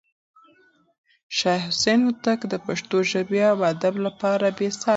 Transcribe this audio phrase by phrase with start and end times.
[1.37, 4.89] شاه حسين هوتک د پښتو ژبې او ادب لپاره بې ساری هڅې کړې.